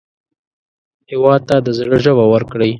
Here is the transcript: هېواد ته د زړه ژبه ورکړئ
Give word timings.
هېواد 1.11 1.41
ته 1.49 1.55
د 1.65 1.67
زړه 1.77 1.97
ژبه 2.05 2.25
ورکړئ 2.33 2.69